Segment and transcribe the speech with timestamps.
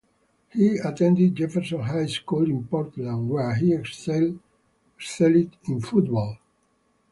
[0.49, 4.39] He attended Jefferson High School in Portland where he excelled
[5.29, 6.39] in football.